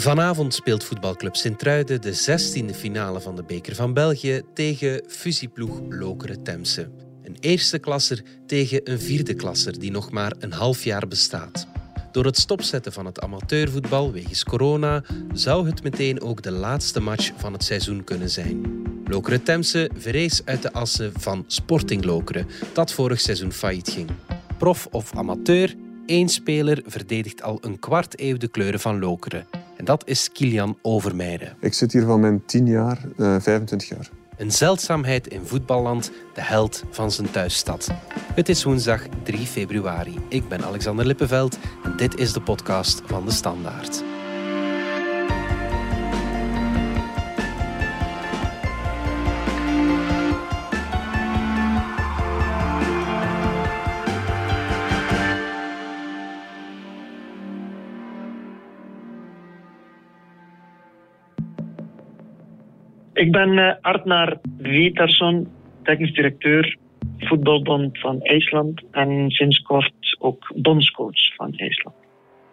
[0.00, 6.42] Vanavond speelt voetbalclub Sint-Truiden de 16e finale van de Beker van België tegen fusieploeg Lokeren
[6.42, 6.90] Temse.
[7.22, 11.66] Een eerste klasser tegen een vierde klasser die nog maar een half jaar bestaat.
[12.12, 15.02] Door het stopzetten van het amateurvoetbal wegens corona
[15.32, 18.84] zou het meteen ook de laatste match van het seizoen kunnen zijn.
[19.04, 24.10] Lokeren Temse verrees uit de assen van Sporting Lokeren, dat vorig seizoen failliet ging.
[24.58, 25.74] Prof of amateur,
[26.06, 29.65] één speler verdedigt al een kwart eeuw de kleuren van Lokeren.
[29.86, 31.56] Dat is Kilian Overmeijden.
[31.60, 34.10] Ik zit hier van mijn 10 jaar, uh, eh, 25 jaar.
[34.36, 37.90] Een zeldzaamheid in voetballand, de held van zijn thuisstad.
[38.34, 40.18] Het is woensdag 3 februari.
[40.28, 44.02] Ik ben Alexander Lippenveld en dit is de podcast van de Standaard.
[63.16, 65.48] Ik ben uh, Artnar Wietersson,
[65.82, 66.76] technisch directeur
[67.18, 71.96] voetbalbond van IJsland en sinds kort ook bondscoach van IJsland.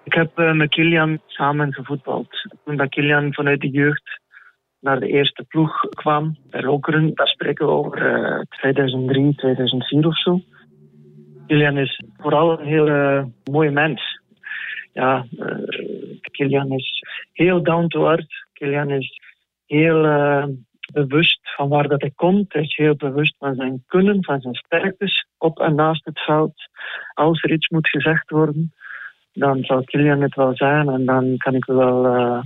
[0.03, 2.28] Ik heb uh, met Kilian samen gevoetbald.
[2.66, 4.19] Toen Kilian vanuit de jeugd
[4.80, 10.19] naar de eerste ploeg kwam bij Lokeren, daar spreken we over uh, 2003, 2004 of
[10.19, 10.39] zo.
[11.47, 14.22] Kilian is vooral een hele mooie mens.
[14.94, 15.56] Ja, uh,
[16.31, 17.03] Kilian is
[17.34, 18.45] heel down to earth.
[18.53, 19.22] Kilian is
[19.73, 20.45] heel uh,
[20.93, 22.53] bewust van waar dat hij komt.
[22.53, 26.53] Hij is heel bewust van zijn kunnen, van zijn sterktes op en naast het veld.
[27.13, 28.73] Als er iets moet gezegd worden,
[29.33, 32.41] dan zal Kilian het wel zijn en dan kan ik wel uh,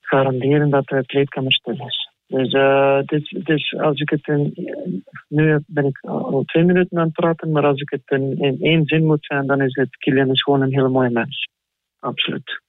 [0.00, 2.08] garanderen dat de kleedkamer stil is.
[2.26, 4.52] Dus, uh, dit, dus als ik het in,
[5.28, 8.56] nu ben ik al twee minuten aan het praten, maar als ik het in, in
[8.60, 11.48] één zin moet zijn, dan is het Kilian is gewoon een hele mooie mens.
[12.00, 12.60] Absoluut.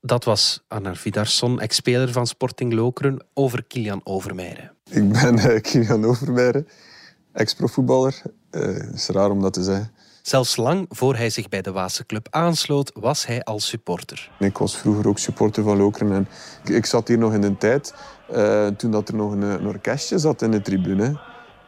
[0.00, 4.72] Dat was Arnar Vidarsson, ex-speler van Sporting Lokeren, over Kilian Overmeijeren.
[4.90, 6.68] Ik ben uh, Kilian Overmeijeren,
[7.32, 8.22] ex-profvoetballer.
[8.50, 9.92] Uh, is raar om dat te zeggen.
[10.22, 14.30] Zelfs lang voor hij zich bij de Waalse club aansloot, was hij al supporter.
[14.38, 16.12] Ik was vroeger ook supporter van Lokeren.
[16.12, 16.28] En
[16.74, 17.94] ik, zat hier nog in de tijd
[18.32, 21.20] uh, toen dat er nog een, een orkestje zat in de tribune.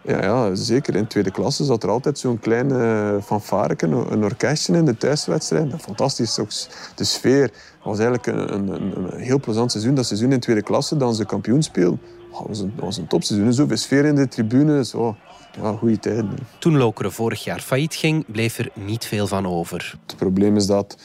[0.04, 0.94] Ja, ja, zeker.
[0.94, 5.74] In tweede klasse zat er altijd zo'n klein uh, fanfareke, een orkestje in de thuiswedstrijd.
[5.78, 6.38] Fantastisch.
[6.38, 6.50] Ook
[6.94, 7.50] de sfeer
[7.82, 9.94] was eigenlijk een, een, een, heel plezant seizoen.
[9.94, 12.00] Dat seizoen in tweede klasse, dan ze kampioen speelden.
[12.32, 13.52] Dat was een, was een topseizoen.
[13.52, 14.84] Zoveel sfeer in de tribune.
[14.84, 15.16] Zo.
[15.60, 16.36] Ja, goede tijden.
[16.58, 19.98] Toen Lokeren vorig jaar failliet ging, bleef er niet veel van over.
[20.06, 20.96] Het probleem is dat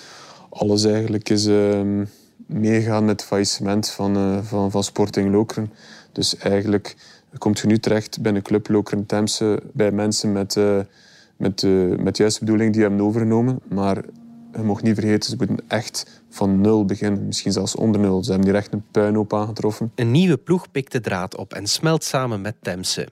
[0.49, 1.81] alles eigenlijk is uh,
[2.45, 5.73] meegaan met het faillissement van, uh, van, van Sporting Lokeren.
[6.11, 6.95] Dus eigenlijk
[7.37, 10.79] komt je nu terecht bij een club Lokeren Temse, bij mensen met, uh,
[11.37, 13.59] met, uh, met de juiste bedoeling die hebben overgenomen.
[13.67, 14.03] Maar
[14.53, 17.25] je mag niet vergeten, ze moeten echt van nul beginnen.
[17.25, 18.23] Misschien zelfs onder nul.
[18.23, 19.91] Ze hebben hier echt een puinhoop aangetroffen.
[19.95, 23.07] Een nieuwe ploeg pikt de draad op en smelt samen met Temse.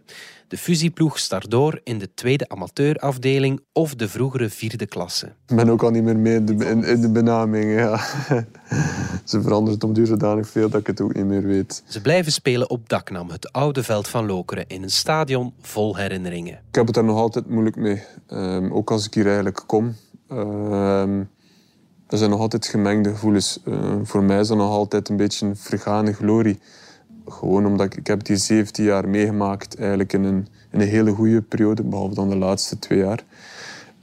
[0.47, 5.25] De fusieploeg start door in de tweede amateurafdeling of de vroegere vierde klasse.
[5.47, 7.79] Ik ben ook al niet meer mee in de, in, de benaming.
[7.79, 7.97] Ja.
[9.23, 11.83] Ze verandert om duur zodanig veel dat ik het ook niet meer weet.
[11.87, 16.53] Ze blijven spelen op Daknam, het oude veld van Lokeren, in een stadion vol herinneringen.
[16.53, 18.03] Ik heb het daar nog altijd moeilijk mee.
[18.29, 19.95] Um, ook als ik hier eigenlijk kom.
[20.31, 21.29] Um,
[22.07, 23.59] er zijn nog altijd gemengde gevoelens.
[23.65, 26.59] Uh, voor mij is dat nog altijd een beetje een vergane glorie.
[27.27, 31.41] Gewoon omdat ik, heb die 17 jaar meegemaakt eigenlijk in een, in een hele goede
[31.41, 33.23] periode, behalve dan de laatste twee jaar.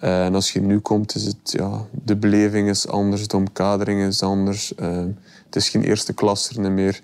[0.04, 4.02] Uh, en als je nu komt, is het, ja, de beleving is anders, de omkadering
[4.02, 4.72] is anders.
[4.80, 5.04] Uh,
[5.44, 7.00] het is geen eerste klasser meer.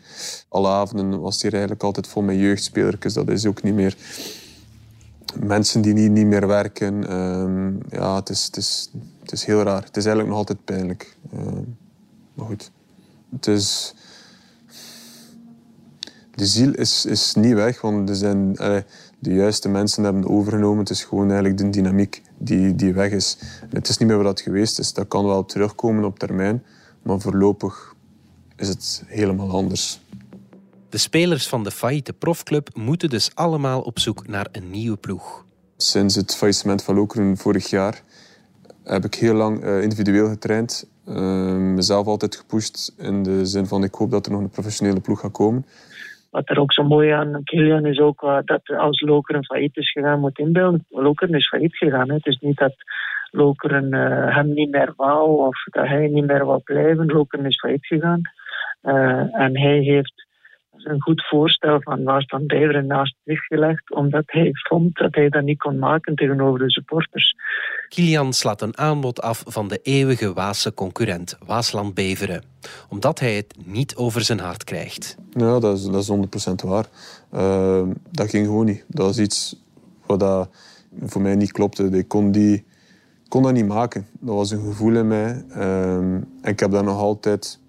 [0.48, 3.14] Alle avonden was hier eigenlijk altijd vol met jeugdspelers.
[3.14, 3.96] Dat is ook niet meer.
[5.40, 6.94] Mensen die niet, niet meer werken.
[7.10, 8.90] Uh, ja, het is, het, is,
[9.20, 9.84] het is heel raar.
[9.84, 11.16] Het is eigenlijk nog altijd pijnlijk.
[12.34, 12.70] maar goed,
[13.30, 13.94] het is
[16.38, 18.52] de ziel is, is niet weg, want er zijn,
[19.18, 20.78] de juiste mensen hebben overgenomen.
[20.78, 23.38] Het is gewoon eigenlijk de dynamiek die, die weg is.
[23.70, 24.92] Het is niet meer wat het geweest is.
[24.92, 26.64] Dat kan wel terugkomen op termijn,
[27.02, 27.94] maar voorlopig
[28.56, 30.00] is het helemaal anders.
[30.88, 35.44] De spelers van de failliete profclub moeten dus allemaal op zoek naar een nieuwe ploeg.
[35.76, 38.02] Sinds het faillissement van Lokeren vorig jaar
[38.84, 40.86] heb ik heel lang uh, individueel getraind.
[41.08, 41.14] Uh,
[41.56, 45.20] mezelf altijd gepusht in de zin van ik hoop dat er nog een professionele ploeg
[45.20, 45.66] gaat komen.
[46.30, 49.92] Wat er ook zo mooi aan Kilian is ook uh, dat als Lokeren failliet is
[49.92, 50.84] gegaan, moet inbeelden.
[50.88, 52.10] Lokeren is failliet gegaan.
[52.10, 52.74] Het is niet dat
[53.30, 57.06] Lokeren uh, hem niet meer wou of dat hij niet meer wou blijven.
[57.06, 58.20] Lokeren is failliet gegaan.
[58.82, 60.17] Uh, en hij heeft
[60.84, 65.42] een goed voorstel van Waarstand Beveren naast zich gelegd, omdat hij vond dat hij dat
[65.42, 67.34] niet kon maken tegenover de supporters.
[67.88, 72.42] Kilian slaat een aanbod af van de eeuwige Waase concurrent Waasland Beveren.
[72.88, 75.16] omdat hij het niet over zijn hart krijgt.
[75.30, 76.86] Ja, dat is, dat is 100% waar.
[77.34, 78.84] Uh, dat ging gewoon niet.
[78.88, 79.62] Dat is iets
[80.06, 80.50] wat dat
[81.02, 81.84] voor mij niet klopte.
[81.84, 82.64] Ik kon, die,
[83.28, 84.06] kon dat niet maken.
[84.20, 85.44] Dat was een gevoel in mij.
[85.50, 87.60] Uh, en ik heb dat nog altijd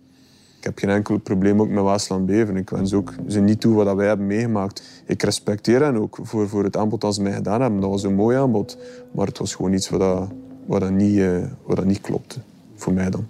[0.60, 2.58] ik heb geen enkel probleem ook met Waasland Beven.
[2.58, 4.84] Ik wens ook ze niet toe wat wij hebben meegemaakt.
[5.06, 7.80] Ik respecteer hen ook voor, voor het aanbod dat ze mij gedaan hebben.
[7.80, 8.78] Dat was een mooi aanbod.
[9.12, 10.30] Maar het was gewoon iets wat, dat,
[10.66, 12.40] wat, dat niet, uh, wat dat niet klopte.
[12.76, 13.28] Voor mij dan.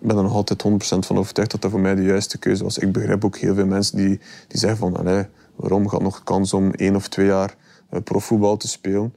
[0.00, 2.62] Ik ben er nog altijd 100% van overtuigd dat dat voor mij de juiste keuze
[2.62, 2.78] was.
[2.78, 5.26] Ik begrijp ook heel veel mensen die, die zeggen van...
[5.56, 7.54] Waarom gaat nog kans om één of twee jaar
[7.90, 9.14] uh, profvoetbal te spelen?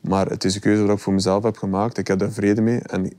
[0.00, 1.98] Maar het is een keuze die ik voor mezelf heb gemaakt.
[1.98, 2.78] Ik heb daar vrede mee.
[2.78, 3.12] En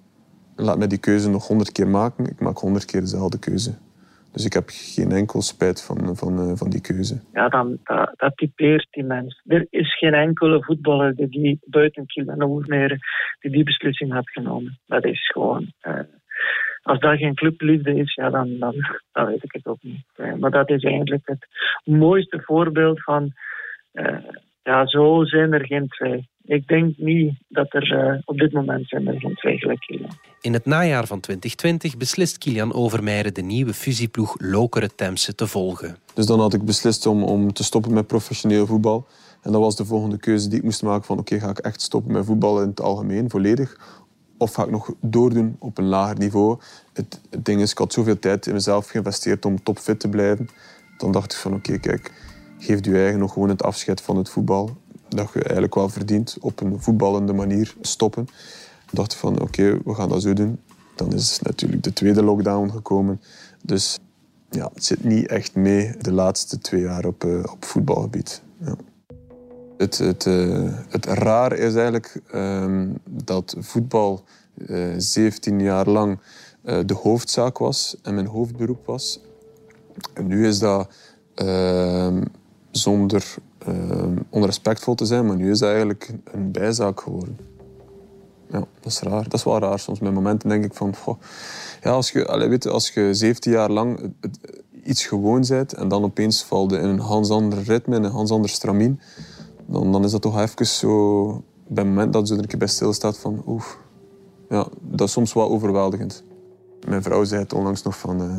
[0.62, 2.26] laat mij die keuze nog honderd keer maken.
[2.26, 3.74] Ik maak honderd keer dezelfde keuze.
[4.32, 7.22] Dus ik heb geen enkel spijt van, van, eh, van die keuze.
[7.34, 9.42] Ja, dan, dat, dat typeert die mens.
[9.48, 13.00] Er is geen enkele voetballer die, buiten Kiel en meer
[13.40, 14.80] die die beslissing had genomen.
[14.86, 15.74] Dat is gewoon...
[15.88, 16.00] Uh,
[16.82, 18.76] als dat geen clubliefde is, ja, dan, dan,
[19.12, 20.06] dan weet ik het ook niet.
[20.18, 21.48] Uh, maar dat is eigenlijk het
[21.84, 23.34] mooiste voorbeeld van...
[24.64, 26.30] ja, zo zijn er geen twee.
[26.52, 30.10] Ik denk niet dat er uh, op dit moment zijn er geen twee gelijk Kilian.
[30.42, 35.96] In het najaar van 2020 beslist Kilian Overmeijer de nieuwe fusieploeg Lokeren Temse te volgen.
[36.14, 39.08] Dus dan had ik beslist om, om te stoppen met professioneel voetbal.
[39.42, 41.82] En dat was de volgende keuze die ik moest maken van oké, ga ik echt
[41.82, 44.00] stoppen met voetbal in het algemeen, volledig?
[44.38, 46.60] Of ga ik nog doordoen op een lager niveau?
[46.94, 50.48] Het, het ding is, ik had zoveel tijd in mezelf geïnvesteerd om topfit te blijven.
[50.98, 52.12] Dan dacht ik van oké, kijk,
[52.60, 54.81] geef je eigen nog gewoon het afscheid van het voetbal
[55.16, 58.24] dat je eigenlijk wel verdient op een voetballende manier stoppen.
[58.92, 60.60] Ik dacht van oké, we gaan dat zo doen.
[60.96, 63.22] Dan is natuurlijk de tweede lockdown gekomen.
[63.64, 64.00] Dus
[64.50, 68.42] ja, het zit niet echt mee de laatste twee jaar op, uh, op voetbalgebied.
[68.58, 68.76] Ja.
[69.78, 74.24] Het, het, uh, het raar is eigenlijk um, dat voetbal
[74.56, 76.20] uh, 17 jaar lang
[76.86, 79.20] de hoofdzaak was en mijn hoofdberoep was.
[80.14, 80.94] En nu is dat
[81.36, 82.24] ehm,
[82.72, 83.36] zonder
[84.30, 87.38] onrespectvol te zijn, maar nu is dat eigenlijk een bijzaak geworden.
[88.52, 89.24] Ja, dat is raar.
[89.24, 89.80] Dat is wel raar.
[89.80, 90.94] Soms met momenten denk ik van...
[91.82, 94.14] ja, als, je, allez, weet, als je 17 jaar lang
[94.84, 98.32] iets gewoon bent en dan opeens valt in een hans ander ritme, in een hans
[98.32, 99.00] ander stramien,
[99.66, 101.28] dan, dan is dat toch even zo...
[101.68, 103.44] Bij het moment dat je er een keer bij stilstaat van...
[103.48, 103.80] Oef,
[104.50, 106.24] ja, dat is soms wel overweldigend.
[106.88, 108.22] Mijn vrouw zei het onlangs nog van...
[108.22, 108.38] Uh,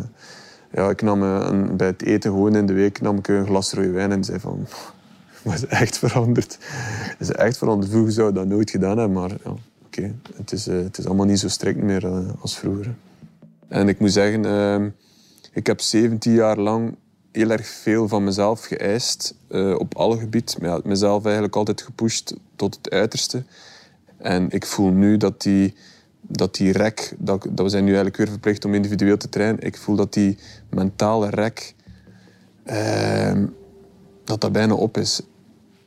[0.73, 3.73] ja, ik nam een, bij het eten gewoon in de week nam ik een glas
[3.73, 4.67] rode wijn en zei van...
[5.45, 6.59] Is echt veranderd.
[7.19, 7.91] Is echt veranderd.
[7.91, 9.55] Vroeger zou ik dat nooit gedaan hebben, maar ja,
[9.85, 10.15] oké.
[10.37, 12.95] Het, is, uh, het is allemaal niet zo strikt meer uh, als vroeger.
[13.69, 14.91] En ik moet zeggen, uh,
[15.53, 16.97] ik heb 17 jaar lang
[17.33, 19.35] heel erg veel van mezelf geëist.
[19.49, 20.55] Uh, op alle gebieden.
[20.61, 23.43] Ja, mezelf eigenlijk altijd gepusht tot het uiterste.
[24.17, 25.75] En ik voel nu dat die,
[26.21, 29.63] dat die rek, dat, dat we zijn nu eigenlijk weer verplicht om individueel te trainen.
[29.63, 30.39] Ik voel dat die
[30.71, 31.75] mentale rek
[32.65, 33.47] ehm,
[34.25, 35.21] dat dat bijna op is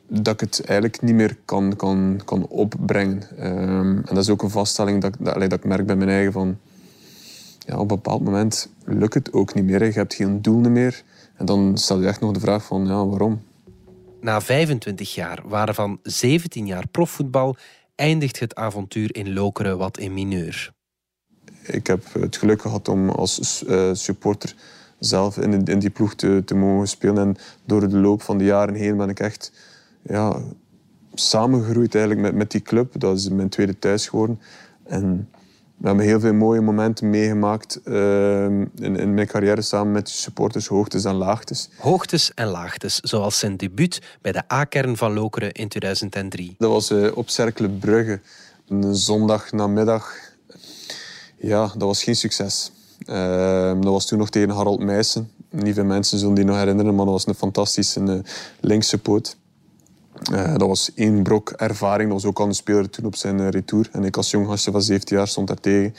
[0.08, 3.22] dat ik het eigenlijk niet meer kan, kan, kan opbrengen.
[3.38, 6.32] Um, en dat is ook een vaststelling dat, dat, dat ik merk bij mijn eigen
[6.32, 6.58] van...
[7.58, 9.84] Ja, op een bepaald moment lukt het ook niet meer.
[9.84, 11.02] Je hebt geen doel meer.
[11.36, 13.42] En dan stel je echt nog de vraag van, ja, waarom?
[14.20, 17.56] Na 25 jaar, waarvan 17 jaar profvoetbal,
[17.94, 20.72] eindigt het avontuur in Lokeren wat in mineur.
[21.62, 24.54] Ik heb het geluk gehad om als uh, supporter
[24.98, 27.18] zelf in, in die ploeg te, te mogen spelen.
[27.18, 29.52] En door de loop van de jaren heen ben ik echt
[30.08, 30.40] ja,
[31.14, 33.00] samengegroeid eigenlijk met, met die club.
[33.00, 34.40] Dat is mijn tweede thuis geworden.
[34.84, 35.28] En
[35.76, 40.12] we hebben heel veel mooie momenten meegemaakt uh, in, in, mijn carrière samen met de
[40.12, 41.68] supporters, hoogtes en laagtes.
[41.78, 46.54] Hoogtes en laagtes, zoals zijn debuut bij de A-kern van Lokeren in 2003.
[46.58, 48.20] Dat was uh, op Cercle Brugge,
[48.68, 50.14] een zondagnamiddag.
[51.36, 52.72] Ja, dat was geen succes.
[53.06, 55.30] Uh, dat was toen nog tegen Harold Meijsen.
[55.50, 58.18] Niet veel mensen zullen die nog herinneren, maar dat was een fantastische uh,
[58.60, 59.36] linkse poot.
[60.32, 62.10] Uh, dat was één brok ervaring.
[62.10, 63.88] Dat was ook al een speler toen op zijn uh, retour.
[63.92, 65.94] En ik als jong gastje van 17 jaar stond daar tegen.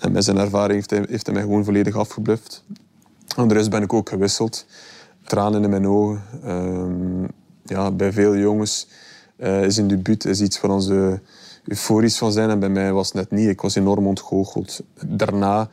[0.00, 2.64] En met zijn ervaring heeft hij, heeft mij gewoon volledig afgebluft.
[3.36, 4.66] En de rest ben ik ook gewisseld.
[5.24, 6.22] Tranen in mijn ogen.
[6.44, 7.28] Uh,
[7.64, 8.88] ja, bij veel jongens
[9.36, 11.20] uh, is een debuut is iets waar ze
[11.64, 12.50] euforisch van zijn.
[12.50, 13.48] En bij mij was het net niet.
[13.48, 14.80] Ik was enorm ontgoocheld.
[15.06, 15.70] Daarna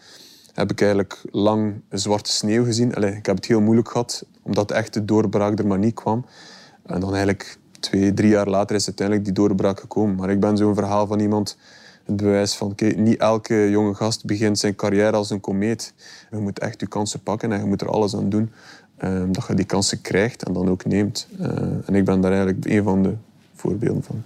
[0.53, 2.91] heb ik eigenlijk lang zwarte sneeuw gezien.
[2.91, 6.25] Ik heb het heel moeilijk gehad, omdat echt de doorbraak er maar niet kwam.
[6.85, 10.15] En dan eigenlijk twee, drie jaar later is uiteindelijk die doorbraak gekomen.
[10.15, 11.57] Maar ik ben zo'n verhaal van iemand,
[12.05, 15.93] het bewijs van, okay, niet elke jonge gast begint zijn carrière als een komeet.
[16.31, 18.51] Je moet echt je kansen pakken en je moet er alles aan doen
[19.03, 21.27] um, dat je die kansen krijgt en dan ook neemt.
[21.39, 21.47] Uh,
[21.85, 23.13] en ik ben daar eigenlijk een van de
[23.53, 24.23] voorbeelden van.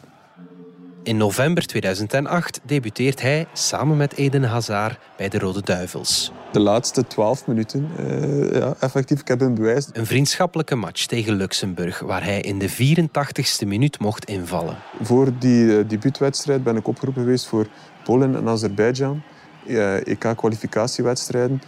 [1.03, 6.31] In november 2008 debuteert hij samen met Eden Hazard bij de Rode Duivels.
[6.51, 9.89] De laatste twaalf minuten, uh, ja, effectief, ik heb een bewijs.
[9.93, 14.77] Een vriendschappelijke match tegen Luxemburg, waar hij in de 84ste minuut mocht invallen.
[15.01, 17.67] Voor die uh, debuutwedstrijd ben ik opgeroepen geweest voor
[18.03, 19.21] Polen en Azerbeidzjan.
[19.67, 21.61] Uh, EK-kwalificatiewedstrijden.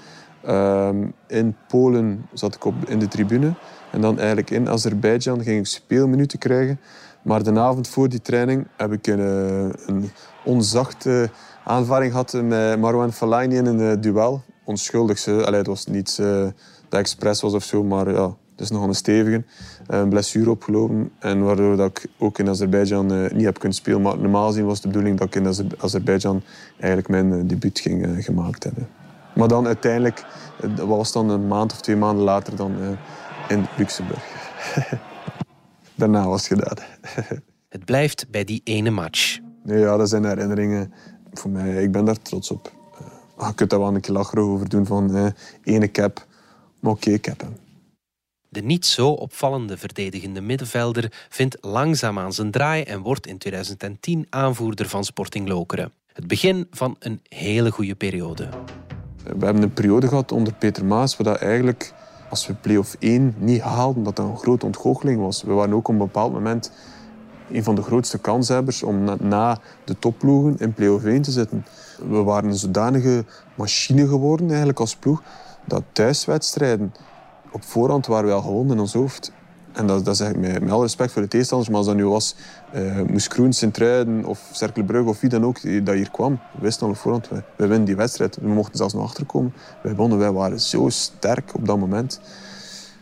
[0.44, 3.54] Ehm, in Polen zat ik op, in de tribune.
[3.92, 6.80] En dan eigenlijk in Azerbeidzjan ging ik speelminuten krijgen.
[7.22, 9.20] Maar de avond voor die training heb ik een,
[9.88, 9.96] eh,
[10.44, 11.30] onzachte
[11.64, 14.42] aanvaring gehad met Marwan Fellaini in een eh, duel.
[14.64, 15.28] Onschuldig.
[15.28, 16.28] Allee, het was niet uh,
[16.90, 19.44] dat expres was of zo, maar ja, het is nogal een stevige.
[19.88, 21.12] Een blessure opgelopen.
[21.20, 24.02] En waardoor dat ik ook in Azerbeidzjan uh, niet heb kunnen spelen.
[24.02, 26.42] Maar normaal gezien was de bedoeling dat ik in Azerbeidzjan
[26.80, 28.88] eigenlijk mijn debuut ging gemaakt hebben.
[29.36, 30.26] Maar dan uiteindelijk,
[30.86, 32.72] was dan een maand of twee maanden later dan
[33.48, 34.24] in Luxemburg.
[36.02, 36.86] Daarna was het gedaan.
[37.76, 39.40] het blijft bij die ene match.
[39.64, 40.94] Nee, ja, dat zijn herinneringen
[41.34, 41.84] voor mij.
[41.84, 42.72] Ik ben daar trots op.
[43.40, 45.26] Uh, je kunt daar wel een keer lacherig over doen van uh,
[45.64, 46.26] ene cap.
[46.80, 47.56] Maar oké, okay, ik heb hem.
[48.50, 54.90] De niet zo opvallende verdedigende middenvelder vindt langzaamaan zijn draai en wordt in 2010 aanvoerder
[54.90, 55.92] van Sporting Lokeren.
[56.14, 58.50] Het begin van een hele goede periode.
[59.24, 61.94] We hebben een periode gehad onder Peter Maas, waar dat eigenlijk
[62.32, 65.44] als we play-off 1 niet haalden, dat dat een grote ontgoocheling was.
[65.44, 66.72] We waren ook op een bepaald moment
[67.52, 71.66] een van de grootste kanshebbers om na, de topploegen in play-off 1 te zitten.
[72.10, 75.22] We waren een zodanige machine geworden eigenlijk als ploeg,
[75.66, 76.94] dat thuiswedstrijden
[77.52, 79.32] op voorhand waren we al gewonnen in ons hoofd.
[79.74, 81.96] En dat, dat zeg ik met, met alle respect voor de tegenstanders, maar als dat
[81.96, 82.36] nu was
[82.76, 86.86] uh, Moes Kroen, Sint-Truiden of Cerkelbrugge of wie dan ook dat hier kwam, we wisten
[86.86, 88.38] al op voorhand, wij, winnen die wedstrijd.
[88.42, 89.54] We mochten zelfs nog achterkomen.
[89.84, 92.22] Wij wonnen, wij waren zo sterk op dat moment.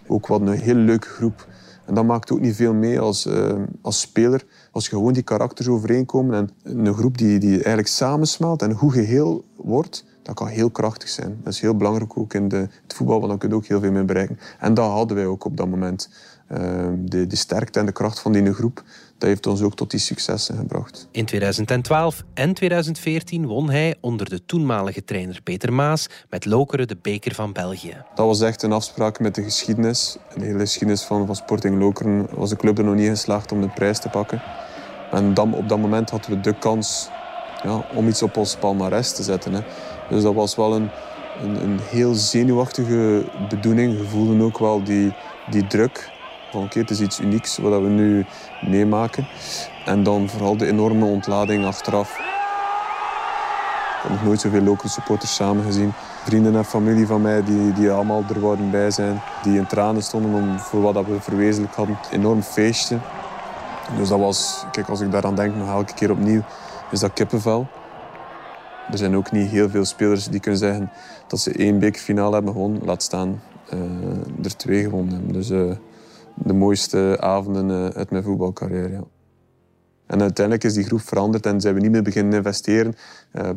[0.08, 1.48] Ook wat een hele leuke groep.
[1.86, 4.46] En dat maakt ook niet veel mee als, uh, als speler.
[4.72, 8.94] Als je gewoon die karakters overeenkomen en een groep die, die eigenlijk samensmelt en goed
[8.94, 11.40] geheel wordt, dat kan heel krachtig zijn.
[11.44, 13.80] Dat is heel belangrijk ook in de, het voetbal, want dan kun je ook heel
[13.80, 14.40] veel mee bereiken.
[14.60, 16.10] En dat hadden wij ook op dat moment.
[16.50, 18.84] Ehm, de, de sterkte en de kracht van die groep,
[19.18, 21.08] dat heeft ons ook tot die successen gebracht.
[21.12, 26.98] In 2012 en 2014 won hij onder de toenmalige trainer Peter Maas met Lokeren de
[27.02, 28.04] beker van België.
[28.16, 30.18] Dat was echt een afspraak met de geschiedenis.
[30.38, 33.62] De hele geschiedenis van, van Sporting Lokeren was de club er nog niet geslaagd om
[33.62, 34.42] de prijs te pakken.
[35.12, 37.10] En dan, op dat moment hadden we de kans
[37.64, 39.54] ja, om iets op ons palmarès te zetten.
[39.54, 39.62] Hè.
[40.10, 40.90] Dus dat was wel een,
[41.44, 43.98] een, een heel zenuwachtige bedoeling.
[43.98, 45.14] We voelden ook wel die,
[45.50, 46.18] die druk
[46.54, 48.26] oké, het is iets unieks wat we nu
[48.62, 49.28] meemaken.
[49.86, 52.18] En dan vooral de enorme ontlading achteraf.
[54.00, 55.92] Ik heb nog nooit zoveel lokale supporters samen gezien.
[56.24, 59.22] Vrienden en familie van mij die, die allemaal er wouden bij zijn.
[59.44, 61.98] Die in tranen stonden om, voor wat we verwezenlijk hadden.
[62.12, 62.98] Enorm feestje.
[63.98, 66.42] Dus dat was, kijk, als ik daaraan denk, nog elke keer opnieuw,
[66.92, 67.68] is dat kippenvel.
[68.92, 70.92] Er zijn ook niet heel veel spelers die kunnen zeggen
[71.28, 72.86] dat ze één bekerfinale hebben gewonnen.
[72.86, 73.42] Laat staan
[73.74, 75.34] uh, er twee gewonnen hebben.
[75.34, 75.72] Dus uh,
[76.44, 78.92] de mooiste avonden uh, uit mijn voetbalcarrière.
[78.92, 79.04] Ja.
[80.06, 82.96] En uiteindelijk is die groep veranderd en zijn we niet meer beginnen investeren.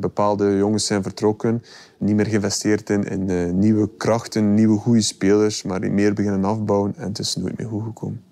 [0.01, 1.63] bepaalde jongens zijn vertrokken.
[1.99, 5.63] Niet meer geïnvesteerd in, in nieuwe krachten, nieuwe goede spelers.
[5.63, 8.23] Maar meer beginnen afbouwen en het is nooit meer goed gekomen.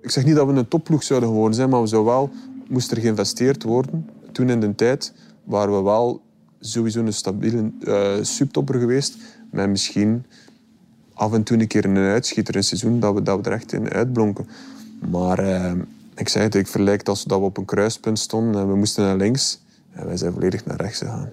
[0.00, 2.30] Ik zeg niet dat we een topploeg zouden geworden zijn, maar we zouden wel
[2.68, 4.08] moest er geïnvesteerd worden.
[4.32, 6.20] Toen in de tijd waren we wel
[6.60, 7.72] sowieso een stabiele
[8.22, 9.16] subtopper geweest.
[9.50, 10.24] Met misschien
[11.18, 13.72] af en toe een keer een uitschieter een seizoen dat we, dat we er echt
[13.72, 14.48] in uitblonken.
[15.10, 15.72] Maar uh,
[16.14, 19.04] ik zei het, ik vergelijk als dat we op een kruispunt stonden en we moesten
[19.04, 19.60] naar links.
[19.90, 21.30] En wij zijn volledig naar rechts gegaan.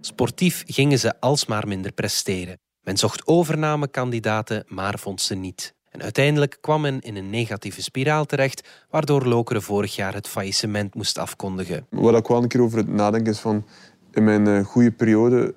[0.00, 2.58] Sportief gingen ze alsmaar minder presteren.
[2.82, 5.74] Men zocht overnamekandidaten, maar vond ze niet.
[5.90, 10.94] En uiteindelijk kwam men in een negatieve spiraal terecht, waardoor Lokeren vorig jaar het faillissement
[10.94, 11.86] moest afkondigen.
[11.90, 13.64] Wat ik wel een keer over het nadenken is van
[14.12, 15.54] in mijn uh, goede periode,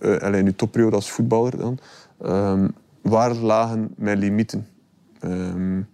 [0.00, 1.78] uh, alleen nu topperiode als voetballer dan,
[2.22, 4.66] um, waar lagen mijn limieten?
[5.24, 5.88] Um,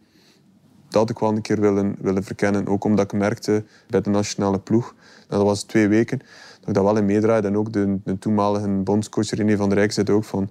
[0.95, 2.67] dat had ik wel een keer willen, willen verkennen.
[2.67, 4.95] Ook omdat ik merkte bij de nationale ploeg,
[5.29, 6.19] dat was twee weken,
[6.61, 7.49] dat ik dat wel in meedraaide.
[7.49, 10.43] En ook de, de toenmalige bondscoach René van der Rijk zei ook van,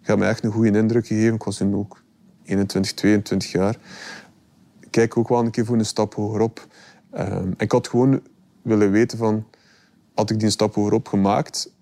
[0.00, 1.34] ik heb me echt een goede indruk gegeven.
[1.34, 2.02] Ik was toen ook
[2.44, 3.76] 21, 22 jaar.
[4.90, 6.66] Kijk ook wel een keer voor een stap hogerop.
[7.18, 8.20] Um, ik had gewoon
[8.62, 9.46] willen weten van,
[10.14, 11.72] had ik die stap hogerop gemaakt,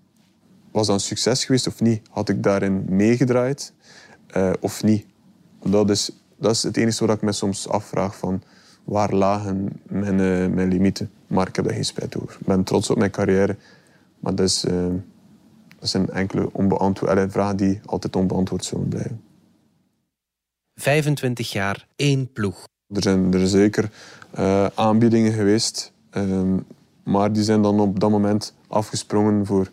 [0.71, 2.03] was dat een succes geweest of niet?
[2.11, 3.73] Had ik daarin meegedraaid
[4.37, 5.07] uh, of niet?
[5.63, 8.43] Dat is, dat is het enige wat ik me soms afvraag van,
[8.85, 11.11] waar lagen mijn, uh, mijn limieten?
[11.27, 12.37] Maar ik heb daar geen spijt over.
[12.41, 13.57] Ik ben trots op mijn carrière,
[14.19, 14.87] maar dat, is, uh,
[15.79, 19.23] dat zijn enkele onbeantwoorde vragen die altijd onbeantwoord zullen blijven.
[20.75, 22.69] 25 jaar, één ploeg.
[22.87, 23.91] Er zijn er zeker
[24.75, 26.43] aanbiedingen geweest, uh,
[27.05, 29.71] maar die zijn dan op dat moment afgesprongen voor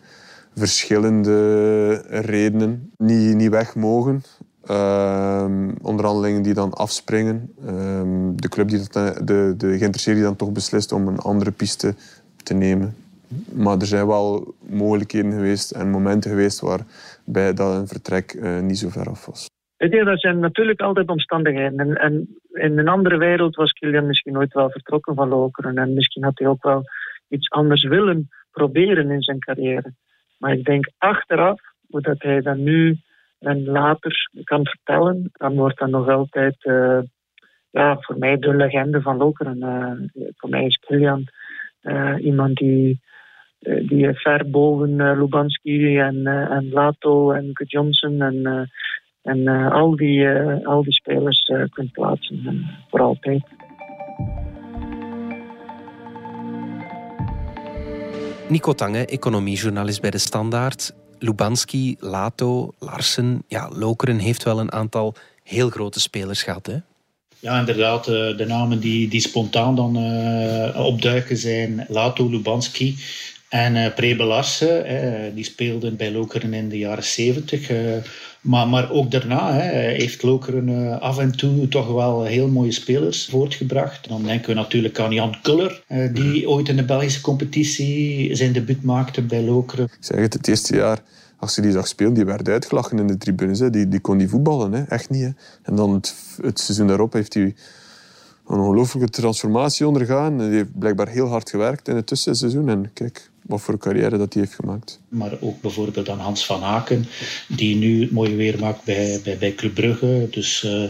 [0.58, 2.92] verschillende redenen.
[2.96, 4.22] Niet, niet weg mogen.
[4.70, 7.52] Uh, onderhandelingen die dan afspringen.
[7.66, 11.50] Ehm, de club die dat, de, de geïnteresseerde die dan toch beslist om een andere
[11.50, 11.94] piste
[12.42, 12.94] te nemen.
[13.52, 18.78] Maar er zijn wel mogelijkheden geweest en momenten geweest waarbij dat een vertrek uh, niet
[18.78, 19.46] zo ver af was.
[19.76, 21.78] Ja, dat zijn natuurlijk altijd omstandigheden.
[21.78, 25.78] En, en, in een andere wereld was Kilian misschien ooit wel vertrokken van Lokeren.
[25.78, 26.82] En misschien had hij ook wel
[27.28, 29.94] iets anders willen proberen in zijn carrière.
[30.38, 32.98] Maar ik denk achteraf, hoe hij dat nu
[33.38, 36.98] en later kan vertellen, dan wordt dat nog altijd uh,
[37.70, 39.56] ja, voor mij de legende van Lokeren.
[39.56, 41.24] Uh, voor mij is Kilian
[41.82, 43.00] uh, iemand die,
[43.58, 48.70] die ver boven Lubanski en, en Lato en Johnson en,
[49.22, 50.28] en al, die,
[50.62, 53.42] al die spelers kunt plaatsen voor altijd.
[58.48, 60.92] Nico Tange, economiejournalist bij De Standaard.
[61.18, 63.42] Lubanski, Lato, Larsen.
[63.48, 65.14] Ja, Lokeren heeft wel een aantal
[65.44, 66.76] heel grote spelers gehad, hè?
[67.38, 68.08] Ja, inderdaad.
[68.08, 72.96] Eh, de namen die, die spontaan dan uh, opduiken zijn Lato, Lubanski
[73.48, 74.84] en uh, Prebe Larsen.
[75.34, 77.70] die speelden bij Lokeren in de jaren 70.
[78.40, 83.26] Maar, maar ook daarna hè, heeft Lokeren af en toe toch wel heel mooie spelers
[83.26, 84.08] voortgebracht.
[84.08, 86.48] Dan denken we natuurlijk aan Jan Kuller, die mhm.
[86.48, 89.84] ooit in de Belgische competitie zijn debuut maakte bij Lokeren.
[89.84, 90.98] Ik zeg het, het eerste jaar
[91.38, 93.58] als je die zag spelen, die werd uitgelachen in de tribunes.
[93.58, 93.70] Hè.
[93.70, 94.82] Die, die kon niet voetballen, hè.
[94.82, 95.22] echt niet.
[95.22, 95.30] Hè.
[95.62, 97.54] En dan het, het seizoen daarop heeft hij
[98.48, 100.38] een ongelooflijke transformatie ondergaan.
[100.38, 102.68] Hij heeft blijkbaar heel hard gewerkt in het tussenseizoen.
[102.68, 105.00] En kijk, wat voor carrière dat hij heeft gemaakt.
[105.08, 107.06] Maar ook bijvoorbeeld aan Hans van Aken,
[107.48, 110.28] die nu het mooie weer maakt bij, bij, bij Club Brugge.
[110.30, 110.82] Dus uh,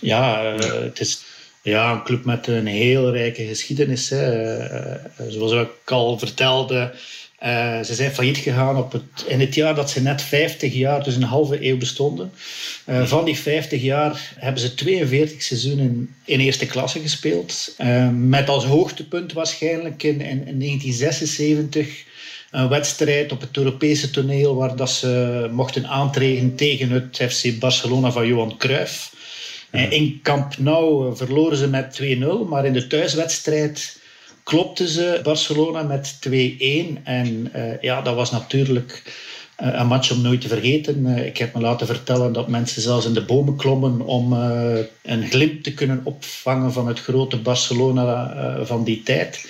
[0.00, 1.24] ja, uh, het is
[1.62, 4.08] ja, een club met een heel rijke geschiedenis.
[4.08, 4.58] Hè.
[4.72, 6.94] Uh, zoals ik al vertelde,
[7.44, 11.04] uh, ze zijn failliet gegaan op het, in het jaar dat ze net 50 jaar,
[11.04, 12.32] dus een halve eeuw bestonden.
[12.86, 17.74] Uh, van die 50 jaar hebben ze 42 seizoenen in eerste klasse gespeeld.
[17.78, 22.04] Uh, met als hoogtepunt waarschijnlijk in, in, in, 1976
[22.50, 28.12] een wedstrijd op het Europese toneel waar dat ze mochten aantreden tegen het FC Barcelona
[28.12, 29.12] van Johan Cruijff.
[29.70, 34.02] In Camp Nou verloren ze met 2-0, maar in de thuiswedstrijd
[34.44, 36.30] klopten ze Barcelona met 2-1.
[37.04, 39.02] En uh, ja, dat was natuurlijk
[39.62, 41.06] uh, een match om nooit te vergeten.
[41.06, 44.32] Uh, ik heb me laten vertellen dat mensen zelfs in de bomen klommen om
[45.02, 49.46] een glimp te kunnen opvangen van het grote Barcelona van die tijd.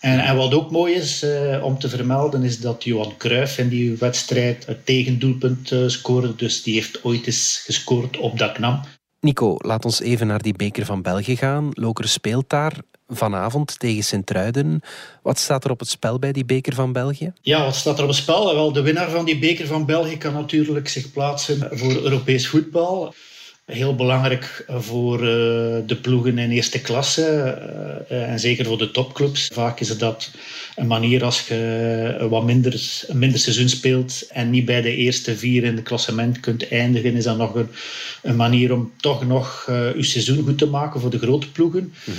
[0.00, 1.24] En, en, wat ook mooi is
[1.62, 6.34] om te vermelden, is dat Johan Cruijff in die wedstrijd het tegendoelpunt scoorde.
[6.36, 8.80] Dus die heeft ooit eens gescoord op dat knam.
[9.24, 11.68] Nico, laat ons even naar die beker van België gaan.
[11.72, 12.76] Loker speelt daar
[13.08, 14.80] vanavond tegen Sint-Truiden.
[15.22, 17.32] Wat staat er op het spel bij die beker van België?
[17.40, 18.54] Ja, wat staat er op het spel?
[18.54, 23.14] Wel, de winnaar van die beker van België kan natuurlijk zich plaatsen voor Europees voetbal.
[23.64, 25.26] Heel belangrijk voor uh,
[25.86, 27.58] de ploegen in eerste klasse
[28.10, 29.46] uh, en zeker voor de topclubs.
[29.52, 30.30] Vaak is het dat
[30.76, 35.36] een manier als je wat minder, een minder seizoen speelt en niet bij de eerste
[35.36, 37.68] vier in het klassement kunt eindigen, is dat nog een,
[38.22, 39.64] een manier om toch nog
[39.96, 41.94] je seizoen goed te maken voor de grote ploegen.
[42.04, 42.14] Mm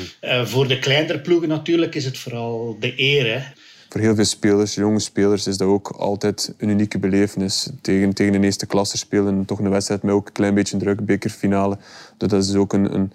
[0.46, 3.34] voor de kleinere ploegen natuurlijk is het vooral de eer.
[3.34, 3.42] Hè
[3.89, 7.69] voor heel veel spelers, jonge spelers, is dat ook altijd een unieke belevenis.
[7.82, 11.06] Tegen, tegen een eerste klasse spelen, toch een wedstrijd met ook een klein beetje druk,
[11.06, 11.78] bekerfinale.
[12.17, 13.12] Dus dat is ook een, een,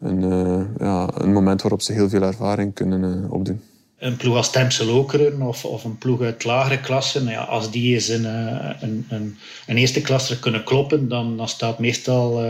[0.00, 3.60] een, uh, ja, een moment waarop ze heel veel ervaring kunnen uh, opdoen.
[3.98, 7.94] Een ploeg als Temse Lokeren of, of een ploeg uit lagere klassen, ja, als die
[7.94, 12.42] eens een, uh, een, een, een, eerste klasse kunnen kloppen, dan, dan staat meestal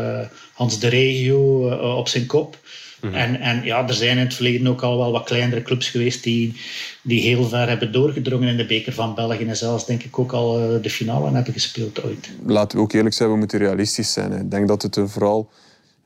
[0.52, 2.58] Hans de Regio op zijn kop.
[3.02, 3.14] Mhm.
[3.14, 6.22] En, en ja, er zijn in het verleden ook al wel wat kleinere clubs geweest
[6.22, 6.54] die,
[7.02, 9.44] die heel ver hebben doorgedrongen in de beker van België.
[9.44, 12.30] En zelfs denk ik ook al eh, de finale hebben gespeeld ooit.
[12.46, 14.32] Laten we ook eerlijk zijn, we moeten realistisch zijn.
[14.32, 15.50] Ik denk dat het vooral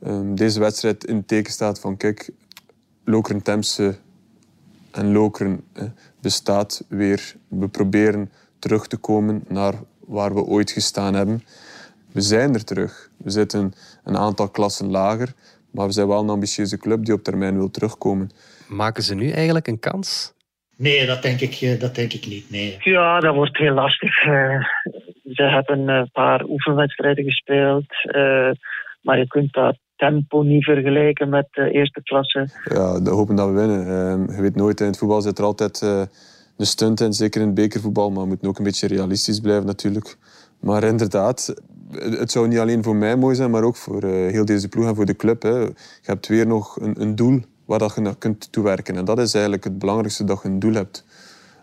[0.07, 2.31] um, deze wedstrijd in het teken staat van kijk,
[3.05, 3.97] Lokeren Temse
[4.91, 5.65] en Lokeren
[6.21, 7.37] bestaat weer.
[7.49, 9.75] We proberen terug te komen naar
[10.07, 11.45] waar we ooit gestaan hebben.
[12.13, 13.11] We zijn er terug.
[13.17, 15.35] We zitten een aantal klassen lager.
[15.77, 18.31] Maar we zijn wel een ambitieuze club die op termijn wil terugkomen.
[18.69, 20.35] Maken ze nu eigenlijk een kans?
[20.77, 22.51] Nee, dat denk ik, eh, dat denk ik niet.
[22.51, 22.77] Nee.
[22.79, 24.25] Ja, dat wordt heel lastig.
[24.25, 24.61] Uh,
[25.25, 27.87] ze hebben een paar oefenwedstrijden gespeeld.
[28.05, 28.51] Uh,
[29.03, 32.49] maar je kunt dat tempo niet vergelijken met de eerste klasse.
[32.65, 33.81] Ja, we hopen dat we winnen.
[33.81, 35.81] Ehm, je weet nooit, in het voetbal zit er altijd
[36.57, 37.13] een stunt in.
[37.13, 38.11] Zeker in het bekervoetbal.
[38.11, 40.17] Maar we moeten ook een beetje realistisch blijven natuurlijk.
[40.61, 41.55] Maar inderdaad,
[41.91, 44.87] het zou niet alleen voor mij mooi zijn, maar ook voor uh, heel deze ploeg
[44.87, 45.43] en voor de club.
[45.43, 45.59] Hè.
[45.59, 48.97] Je hebt weer nog een, een doel waar dat je naar kunt toewerken.
[48.97, 51.05] En dat is eigenlijk het belangrijkste, dat je een doel hebt.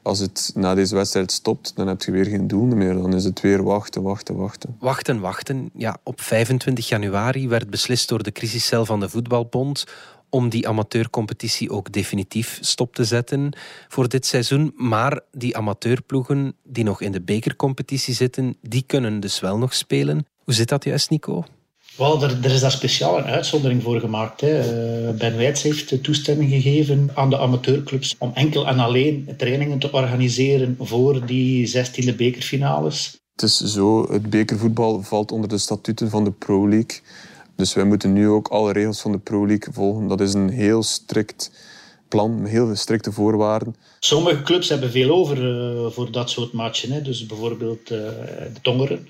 [0.04, 2.94] Als het na deze wedstrijd stopt, dan heb je weer geen doel meer.
[2.94, 4.76] Dan is het weer wachten, wachten, wachten.
[4.80, 5.70] Wachten, wachten.
[5.74, 9.86] Ja, op 25 januari werd beslist door de crisiscel van de Voetbalbond
[10.34, 13.54] om die amateurcompetitie ook definitief stop te zetten
[13.88, 14.74] voor dit seizoen.
[14.76, 20.26] Maar die amateurploegen die nog in de bekercompetitie zitten, die kunnen dus wel nog spelen.
[20.44, 21.46] Hoe zit dat juist, Nico?
[21.98, 24.42] Wel, er, er, is daar speciaal een uitzondering voor gemaakt.
[24.42, 24.60] Hè.
[24.60, 29.92] Eh, ben Wijts heeft toestemming gegeven aan de amateurclubs om enkel en alleen trainingen te
[29.92, 33.22] organiseren voor die 16e bekerfinales.
[33.36, 37.00] Het is zo, het bekervoetbal valt onder de statuten van de Pro League.
[37.56, 40.08] Dus wij moeten nu ook alle regels van de Pro League volgen.
[40.08, 41.52] Dat is een heel strikt
[42.08, 43.76] plan, met heel strikte voorwaarden.
[44.00, 46.92] Sommige clubs hebben veel over uh, voor dat soort matchen.
[46.92, 47.02] Hè.
[47.02, 47.98] Dus bijvoorbeeld uh,
[48.54, 49.08] de Tongeren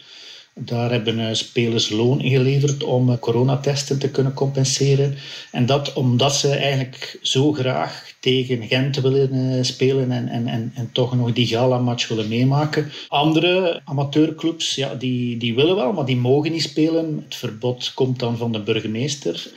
[0.56, 5.16] daar hebben eh, spelers loon ingeleverd om eh, coronatesten te kunnen compenseren.
[5.52, 10.72] En dat omdat ze eigenlijk zo graag tegen Gent willen eh, spelen en, en, en,
[10.76, 12.92] en toch nog die gala-match willen meemaken.
[13.08, 17.22] Andere amateurclubs, ja, die, die willen wel, maar die mogen niet spelen.
[17.24, 19.52] Het verbod komt dan van de burgemeester.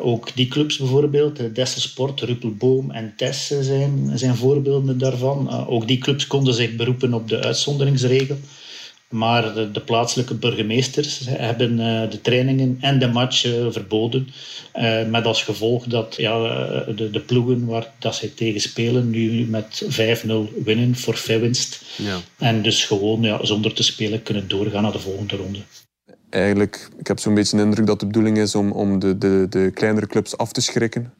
[0.00, 5.66] Ook die clubs bijvoorbeeld, Dessel Sport, Ruppelboom en Tess zijn, zijn voorbeelden daarvan.
[5.66, 8.36] Ook die clubs konden zich beroepen op de uitzonderingsregel.
[9.08, 14.28] Maar de, de, plaatselijke burgemeesters hebben uh, de trainingen en de match uh, verboden.
[14.74, 16.38] Uh, met als gevolg dat ja,
[16.94, 20.30] de, de, ploegen waar dat zij tegen spelen nu met 5-0
[20.64, 21.84] winnen, voor winst.
[21.96, 22.16] Ja.
[22.38, 25.58] En dus gewoon ja, zonder te spelen kunnen doorgaan naar de volgende ronde.
[26.30, 29.46] Eigenlijk, ik heb zo'n beetje de indruk dat de bedoeling is om, om de, de,
[29.50, 31.12] de kleinere clubs af te schrikken.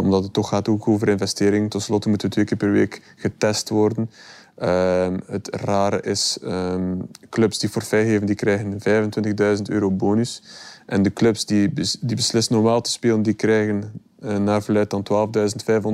[0.00, 1.70] omdat het toch gaat ook over investering.
[1.70, 4.10] Ten slotte moeten twee keer per week getest worden.
[4.58, 10.42] Ehm, het rare is, um, clubs die forfait geven, die krijgen 25.000 euro bonus.
[10.86, 13.92] En de clubs die, die beslissen normaal te spelen, die krijgen
[14.24, 15.06] uh, naar dan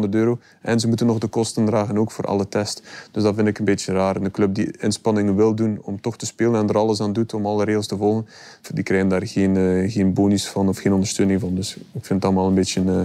[0.05, 0.39] 12.500 euro.
[0.63, 2.83] En ze moeten nog de kosten dragen, ook voor alle tests.
[3.11, 4.23] Dus dat vind ik een beetje raar.
[4.23, 7.35] De club die inspanningen wil doen om toch te spelen en er alles aan doet
[7.35, 8.27] om alle regels te volgen,
[8.75, 11.55] die krijgen daar geen, uh, geen bonus van of geen ondersteuning van.
[11.55, 12.83] Dus ik vind het allemaal een beetje...
[12.83, 13.01] Uh,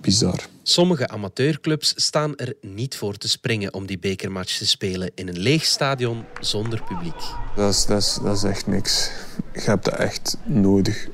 [0.00, 0.50] bizar.
[0.62, 5.38] Sommige amateurclubs staan er niet voor te springen om die bekermatch te spelen in een
[5.38, 7.22] leeg stadion zonder publiek.
[7.56, 9.10] Dat is, dat is, dat is echt niks.
[9.52, 11.08] Je hebt dat echt nodig.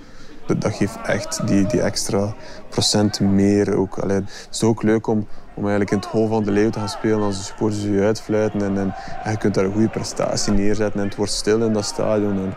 [0.59, 2.37] Dat geeft echt die, die extra
[2.71, 3.77] procent meer.
[3.77, 3.99] Ook.
[3.99, 6.79] Allee, het is ook leuk om, om eigenlijk in het hol van de leeuw te
[6.79, 8.63] gaan spelen als de supporters je uitfluiten.
[8.63, 11.73] En, en, en, je kunt daar een goede prestatie neerzetten en het wordt stil in
[11.73, 12.39] dat stadion.
[12.39, 12.55] En,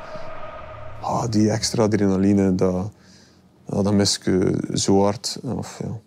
[1.01, 2.91] oh, die extra adrenaline, dat,
[3.65, 5.39] dat mis ik zo hard.
[5.43, 5.99] Of, ja.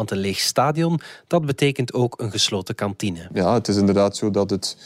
[0.00, 3.28] Want een leeg stadion, dat betekent ook een gesloten kantine.
[3.32, 4.76] Ja, het is inderdaad zo dat, het,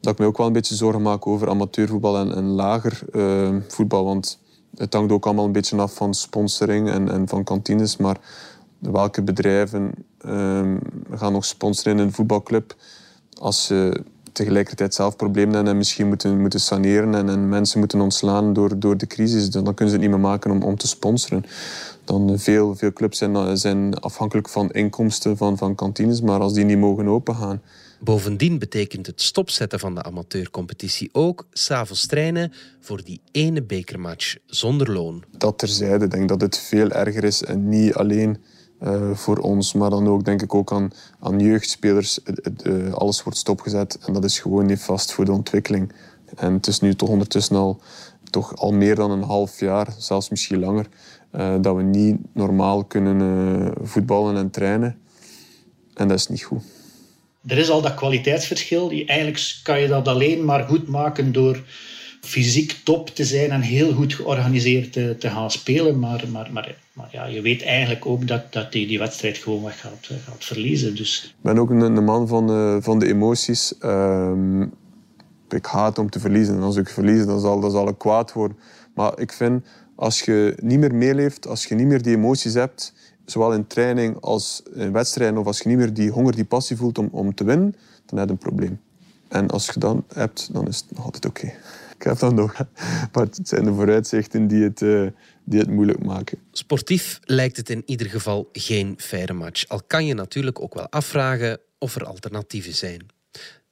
[0.00, 3.56] dat ik me ook wel een beetje zorgen maak over amateurvoetbal en, en lager uh,
[3.68, 4.04] voetbal.
[4.04, 4.38] Want
[4.76, 7.96] het hangt ook allemaal een beetje af van sponsoring en, en van kantines.
[7.96, 8.16] Maar
[8.78, 9.92] welke bedrijven
[10.24, 10.76] uh,
[11.10, 12.76] gaan nog sponsoren in een voetbalclub
[13.40, 14.04] als ze
[14.38, 18.78] tegelijkertijd zelf problemen hebben en misschien moeten, moeten saneren en, en mensen moeten ontslaan door,
[18.78, 19.50] door de crisis.
[19.50, 21.44] Dan kunnen ze het niet meer maken om, om te sponsoren
[22.04, 26.64] dan veel, veel clubs zijn, zijn afhankelijk van inkomsten van, van kantines, maar als die
[26.64, 27.62] niet mogen opengaan.
[28.00, 34.92] Bovendien betekent het stopzetten van de amateurcompetitie ook s'avonds trainen voor die ene bekermatch zonder
[34.92, 35.24] loon.
[35.38, 38.38] Dat terzijde, ik denk dat het veel erger is en niet alleen
[38.82, 42.18] uh, voor ons, maar dan ook denk ik ook aan, aan jeugdspelers.
[42.62, 45.92] Uh, alles wordt stopgezet en dat is gewoon niet vast voor de ontwikkeling.
[46.36, 47.80] En het is nu toch ondertussen al,
[48.30, 50.86] toch al meer dan een half jaar, zelfs misschien langer,
[51.32, 54.98] uh, dat we niet normaal kunnen voetballen en trainen.
[55.94, 56.62] En dat is niet goed.
[57.46, 58.90] Er is al dat kwaliteitsverschil.
[58.90, 61.62] Eigenlijk kan je dat alleen maar goed maken door
[62.20, 65.98] fysiek top te zijn en heel goed georganiseerd te, te gaan spelen.
[65.98, 69.62] Maar, maar, maar, maar, ja, je weet eigenlijk ook dat, dat die, die wedstrijd gewoon
[69.62, 70.96] weg gaat, gaat verliezen.
[70.96, 71.24] Dus.
[71.24, 73.74] Ik ben ook een, man van, uh, van de emoties.
[73.80, 74.62] Uh,
[75.48, 76.54] ik haat om te verliezen.
[76.54, 78.56] En als ik verlies, dan zal, dan zal ik kwaad worden.
[78.94, 82.92] Maar ik vind, als je niet meer meeleeft, als je niet meer die emoties hebt,
[83.24, 86.76] zowel in training als in wedstrijden, of als je niet meer die honger, die passie
[86.76, 87.74] voelt om, om te winnen,
[88.06, 88.80] dan heb je een probleem.
[89.28, 91.52] En als je dat hebt, dan is het nog altijd oké.
[92.02, 92.52] Heb dat nog,
[93.12, 95.08] maar het zijn de vooruitzichten die het, uh,
[95.44, 96.38] die het moeilijk maken.
[96.52, 99.68] Sportief lijkt het in ieder geval geen faire match.
[99.68, 103.06] Al kan je natuurlijk ook wel afvragen of er alternatieven zijn.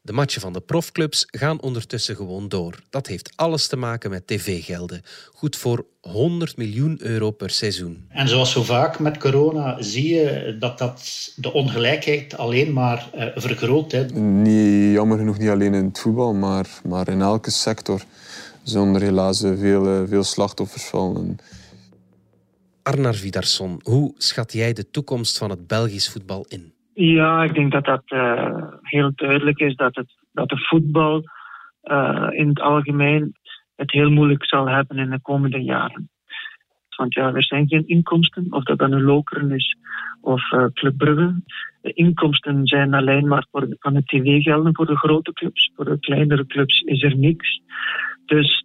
[0.06, 2.82] De matchen van de profclubs gaan ondertussen gewoon door.
[2.90, 5.02] Dat heeft alles te maken met tv-gelden.
[5.32, 8.04] Goed voor 100 miljoen euro per seizoen.
[8.08, 13.26] En zoals zo vaak met corona zie je dat dat de ongelijkheid alleen maar uh,
[13.34, 13.92] vergroot.
[13.92, 14.04] Hè.
[14.20, 18.02] Niet, jammer genoeg niet alleen in het voetbal, maar, maar in elke sector.
[18.62, 21.36] Zonder helaas veel, eh, veel slachtoffers vallen.
[22.82, 26.74] Arnar Vidarsson, hoe schat jij de toekomst van het Belgisch voetbal in?
[26.98, 31.22] Ja, ik denk dat dat uh, heel duidelijk is dat, het, dat de voetbal
[31.84, 33.34] uh, in het algemeen
[33.74, 36.08] het heel moeilijk zal hebben in de komende jaren.
[36.96, 39.76] Want ja, er zijn geen inkomsten, of dat dan een Lokeren is
[40.20, 40.98] of uh, Club.
[40.98, 45.70] De inkomsten zijn alleen maar voor van de tv-gelden voor de grote clubs.
[45.74, 47.60] Voor de kleinere clubs is er niks.
[48.26, 48.64] Dus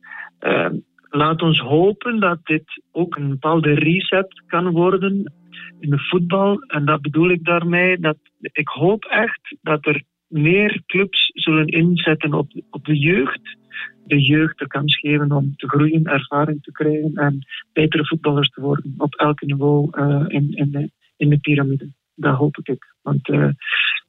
[1.10, 5.34] laat ons hopen dat dit ook een bepaalde reset kan worden
[5.80, 6.62] in de voetbal.
[6.62, 12.34] En dat bedoel ik daarmee dat ik hoop echt dat er meer clubs zullen inzetten
[12.34, 13.60] op, op de jeugd.
[14.06, 17.40] De jeugd de kans geven om te groeien, ervaring te krijgen en
[17.74, 21.88] betere voetballers te worden op elk niveau uh, in, in, de, in de piramide.
[22.16, 22.96] Dat hoop ik.
[23.02, 23.56] Want uh, het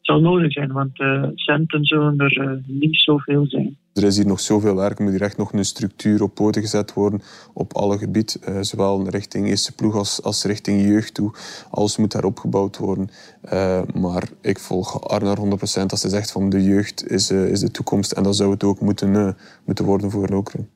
[0.00, 3.76] zal nodig zijn, want uh, centen zullen er niet zoveel zijn.
[3.92, 4.98] Er is hier nog zoveel werk.
[4.98, 8.38] Er moet hier echt nog een structuur op poten gezet worden op alle gebied.
[8.48, 11.32] Uh, zowel richting eerste ploeg als, als richting jeugd toe.
[11.70, 13.10] Alles moet daar opgebouwd worden.
[13.52, 15.40] Uh, maar ik volg Arnar 100%
[15.86, 18.12] als hij zegt van de jeugd is, uh, is de toekomst.
[18.12, 20.70] En dat zou het ook moeten, moeten worden voor Lokeren.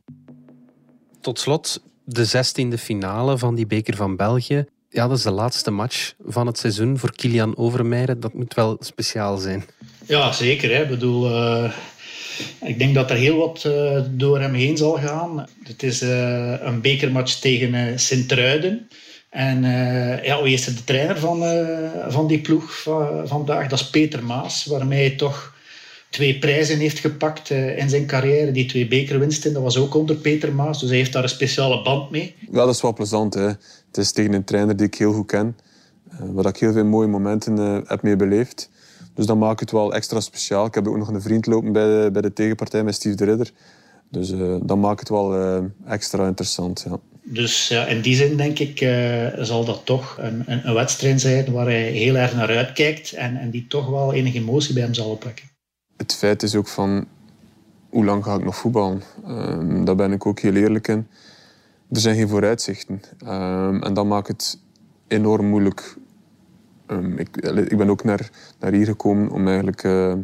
[1.20, 4.66] Tot slot, de zestiende finale van die beker van België.
[4.88, 8.20] Ja, dat is de laatste match van het seizoen voor Kilian Overmeijer.
[8.20, 9.64] Dat moet wel speciaal zijn.
[10.06, 10.74] Ja, zeker.
[10.74, 10.82] Hè.
[10.82, 11.30] Ik bedoel,
[12.64, 15.46] ik denk dat er heel wat uh, door hem heen zal gaan.
[15.62, 18.88] Het is uh, een bekermatch tegen uh, Sint-Truiden.
[19.30, 19.62] En
[20.22, 21.42] ja, wie is de trainer van,
[22.08, 23.68] van die ploeg van, vandaag?
[23.68, 25.54] Dat is Peter Maas, waarmee hij toch
[26.10, 28.52] twee prijzen heeft gepakt in zijn carrière.
[28.52, 30.80] Die twee bekerwinsten, dat was ook onder Peter Maas.
[30.80, 32.34] Dus hij heeft daar een speciale band mee.
[32.50, 33.34] Ja, dat is wel plezant.
[33.34, 33.46] Hè.
[33.46, 35.56] Het is tegen een trainer die ik heel goed ken.
[36.18, 38.70] waar ik heel veel mooie momenten heb mee beleefd.
[39.16, 40.66] Dus dat maakt het wel extra speciaal.
[40.66, 43.24] Ik heb ook nog een vriend lopen bij de, bij de tegenpartij met Steve de
[43.24, 43.50] Ridder.
[44.10, 46.84] Dus uh, dat maakt het wel uh, extra interessant.
[46.88, 46.98] Ja.
[47.22, 51.20] Dus ja, in die zin denk ik uh, zal dat toch een, een, een, wedstrijd
[51.20, 54.82] zijn waar hij heel erg naar uitkijkt en, en die toch wel enige emotie bij
[54.82, 55.44] hem zal opwekken.
[55.96, 57.06] Het feit is ook van
[57.88, 59.02] hoe lang ga ik nog voetballen?
[59.28, 61.06] Um, daar ben ik ook heel eerlijk in.
[61.90, 63.00] Er zijn geen vooruitzichten.
[63.26, 64.58] Um, en dat maakt het
[65.08, 65.96] enorm moeilijk
[66.86, 70.14] Um, ik, ben ook naar, naar hier gekomen om eigenlijk uh,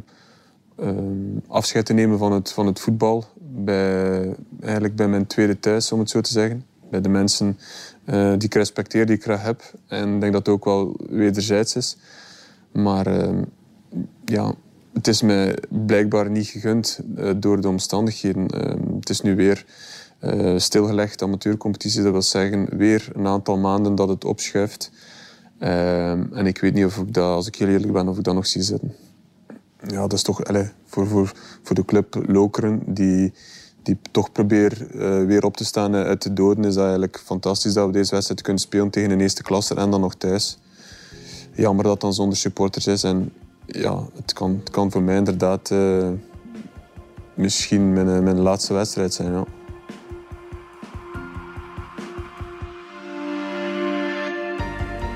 [0.81, 3.25] um, afscheid te nemen van het, van het voetbal.
[3.41, 6.65] Bij, eigenlijk bij mijn tweede thuis, om het zo te zeggen.
[6.91, 7.59] Bij de mensen
[8.05, 9.63] uh, die ik respecteer, die ik graag heb.
[9.87, 11.97] En ik denk dat het ook wel wederzijds is.
[12.73, 13.43] Maar uh,
[14.25, 14.55] ja,
[14.93, 18.47] het is mij blijkbaar niet gegund uh, door de omstandigheden.
[18.99, 19.65] het is nu weer
[20.57, 22.03] stilgelegd, amateurcompetitie.
[22.03, 24.91] Dat wil zeggen, weer een aantal maanden dat het opschuift.
[25.65, 28.25] Um, en ik weet niet of ik dat, als ik heel eerlijk ben, of ik
[28.25, 28.95] dat nog zie zitten.
[29.87, 33.33] Ja, dat is toch allez, voor, voor, voor de club Lokeren, die,
[33.83, 37.73] die toch probeert uh, weer op te staan uit de doden, is dat eigenlijk fantastisch
[37.73, 40.59] dat we deze wedstrijd kunnen spelen tegen een eerste klasse en dan nog thuis.
[41.55, 43.05] Jammer dat dan zonder supporters is.
[43.05, 43.33] En
[43.67, 46.09] ja, het kan, kan voor mij inderdaad uh,
[47.35, 49.33] misschien mijn, mijn laatste wedstrijd zijn.
[49.33, 49.45] Ja.